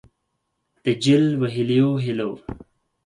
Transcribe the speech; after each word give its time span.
د 0.83 0.85
جل 1.03 1.25
وهلیو 1.41 1.91
هِیلو 2.03 2.31